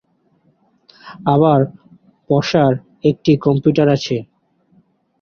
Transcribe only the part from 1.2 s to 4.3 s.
আবার বাসায় একটি কম্পিউটার আছে।